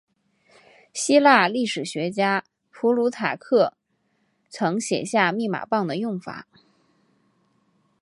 [0.95, 3.77] 希腊历史学家普鲁塔克
[4.49, 6.47] 曾写下密码棒的用法。